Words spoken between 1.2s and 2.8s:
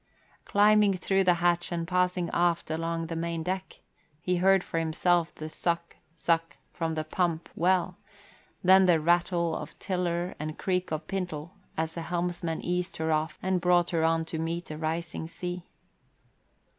the hatch and passing aft